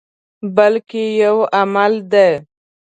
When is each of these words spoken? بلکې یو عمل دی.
بلکې 0.55 1.03
یو 1.23 1.37
عمل 1.59 1.93
دی. 2.11 2.29